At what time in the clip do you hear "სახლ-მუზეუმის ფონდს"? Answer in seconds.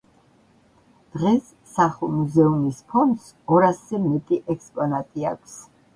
1.73-3.27